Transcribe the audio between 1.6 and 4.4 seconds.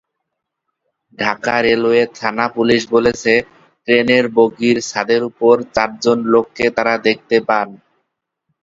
railway থানা-পুলিশ বলছে, ট্রেনের